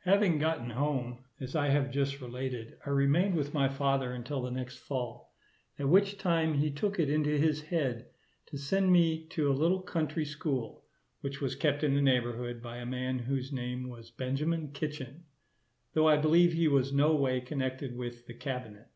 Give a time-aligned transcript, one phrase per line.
[0.00, 4.50] Having gotten home, as I have just related, I remained with my father until the
[4.50, 5.32] next fall,
[5.78, 8.10] at which time he took it into his head
[8.48, 10.84] to send me to a little country school,
[11.22, 15.24] which was kept in the neighbourhood by a man whose name was Benjamin Kitchen;
[15.94, 18.88] though I believe he was no way connected with the cabinet.